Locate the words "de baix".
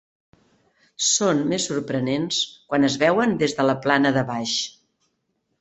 4.17-4.57